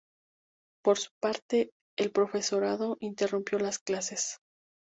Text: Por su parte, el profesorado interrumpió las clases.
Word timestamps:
Por 0.83 0.97
su 0.97 1.11
parte, 1.21 1.69
el 1.95 2.11
profesorado 2.11 2.97
interrumpió 3.01 3.59
las 3.59 3.77
clases. 3.77 4.39